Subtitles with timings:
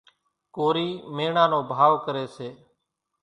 [0.55, 2.25] ڪورِي ميڻا نو ڀائو ڪريَ۔